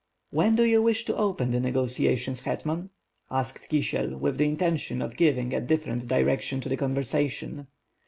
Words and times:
"When 0.31 0.55
do 0.55 0.63
you 0.63 0.81
wish 0.81 1.05
to 1.05 1.15
open 1.15 1.51
the 1.51 1.59
negotiations, 1.59 2.39
Hetman?" 2.39 2.89
asked 3.29 3.69
Kisiel, 3.69 4.17
with 4.17 4.39
the 4.39 4.45
intention 4.47 4.99
of 4.99 5.15
giving 5.15 5.53
a 5.53 5.61
different 5.61 6.07
direc 6.07 6.41
tion 6.41 6.59
to 6.61 6.69
the 6.69 6.75
conversation. 6.77 7.67